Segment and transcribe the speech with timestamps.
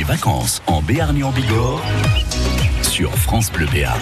[0.00, 1.82] Les vacances en Béarn et en Bigorre
[2.80, 4.00] sur France Bleu Béarn.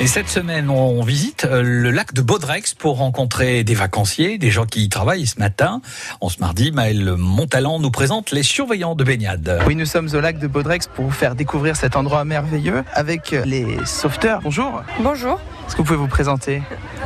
[0.00, 4.50] Et cette semaine, on visite euh, le lac de Baudrex pour rencontrer des vacanciers, des
[4.50, 5.26] gens qui y travaillent.
[5.26, 5.82] Ce matin,
[6.22, 9.60] en ce mardi, Maël Montalan nous présente les surveillants de baignade.
[9.66, 13.32] Oui, nous sommes au lac de Baudrex pour vous faire découvrir cet endroit merveilleux avec
[13.32, 14.40] les sauveteurs.
[14.42, 14.82] Bonjour.
[15.00, 15.38] Bonjour.
[15.68, 16.62] Est-ce que vous pouvez vous présenter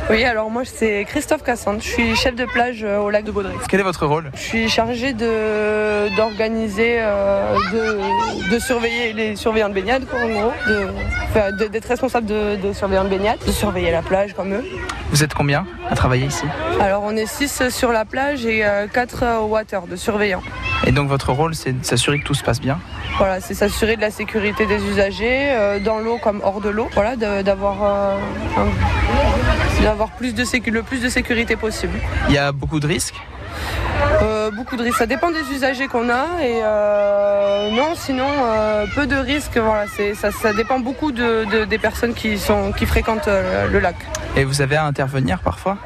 [0.09, 3.31] Oui, alors moi c'est Christophe Cassandre, je suis chef de plage euh, au lac de
[3.31, 3.57] Baudrex.
[3.67, 9.67] Quel est votre rôle Je suis chargé de d'organiser, euh, de, de surveiller les surveillants
[9.69, 10.87] de baignade, quoi, en gros, de-
[11.29, 14.63] enfin, de- d'être responsable de- des surveillants de baignade, de surveiller la plage comme eux.
[15.11, 16.45] Vous êtes combien à travailler ici
[16.79, 20.41] Alors on est 6 sur la plage et 4 au water de surveillants.
[20.85, 22.77] Et donc votre rôle, c'est de s'assurer que tout se passe bien.
[23.17, 26.89] Voilà, c'est s'assurer de la sécurité des usagers, euh, dans l'eau comme hors de l'eau.
[26.93, 28.17] Voilà, d'avoir euh,
[29.81, 31.93] d'avoir plus de sécu- le plus de sécurité possible.
[32.27, 33.15] Il y a beaucoup de risques.
[34.21, 34.97] Euh, beaucoup de risques.
[34.97, 39.57] Ça dépend des usagers qu'on a et euh, non, sinon euh, peu de risques.
[39.57, 39.85] Voilà,
[40.19, 43.29] ça, ça dépend beaucoup de, de- des personnes qui sont qui fréquentent
[43.71, 43.95] le lac.
[44.35, 45.77] Et vous avez à intervenir parfois?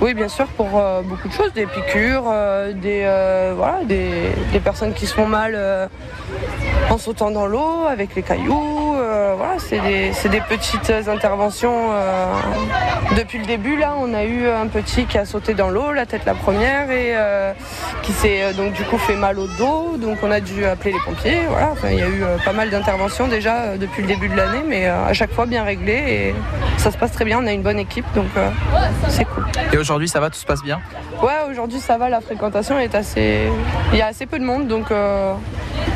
[0.00, 4.30] Oui, bien sûr, pour euh, beaucoup de choses, des piqûres, euh, des euh, voilà, des,
[4.52, 5.58] des personnes qui se font mal
[6.88, 8.87] en sautant dans l'eau avec les cailloux.
[9.38, 11.92] Voilà, c'est des, des petites interventions.
[11.92, 12.34] euh.
[13.16, 16.04] Depuis le début, là, on a eu un petit qui a sauté dans l'eau, la
[16.04, 17.52] tête la première, et euh,
[18.02, 19.96] qui s'est euh, donc du coup fait mal au dos.
[19.96, 21.40] Donc on a dû appeler les pompiers.
[21.48, 24.62] Voilà, Enfin, il y a eu pas mal d'interventions déjà depuis le début de l'année,
[24.66, 26.34] mais à chaque fois bien réglé et
[26.76, 27.38] ça se passe très bien.
[27.42, 28.26] On a une bonne équipe, donc
[29.08, 29.44] c'est cool.
[29.72, 30.80] Et aujourd'hui, ça va, tout se passe bien?
[31.22, 33.48] Ouais, aujourd'hui ça va, la fréquentation est assez.
[33.92, 34.86] Il y a assez peu de monde donc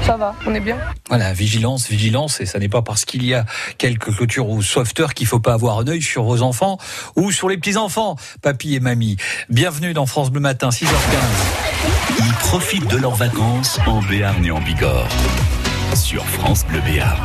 [0.04, 0.78] ça va, on est bien.
[1.08, 3.44] Voilà, vigilance, vigilance, et ça n'est pas parce qu'il y a
[3.78, 6.78] quelques clôtures ou sauveteurs qu'il faut pas avoir un œil sur vos enfants
[7.16, 9.16] ou sur les petits-enfants, papy et mamie.
[9.48, 10.86] Bienvenue dans France Bleu Matin, 6h15.
[12.18, 15.08] Ils profitent de leurs vacances en Béarn et en Bigorre
[15.94, 17.20] sur France Bleu Béarn.